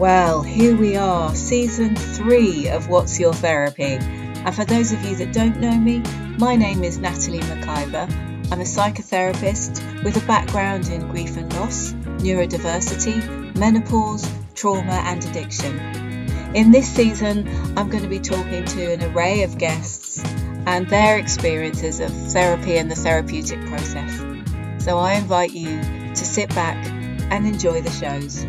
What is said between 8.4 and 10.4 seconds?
I'm a psychotherapist with a